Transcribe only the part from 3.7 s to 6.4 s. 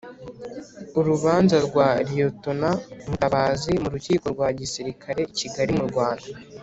m'urukiko rwa gisilikare i Kigali mu Rwanda.